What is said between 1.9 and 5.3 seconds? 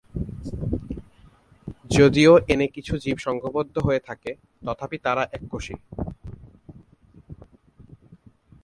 যদিও এনে কিছু জীব সংঘবদ্ধ হয়ে থাকে, তথাপি তারা